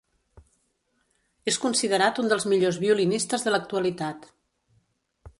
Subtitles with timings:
[1.51, 4.25] És considerat un dels millors violinistes de l'actualitat.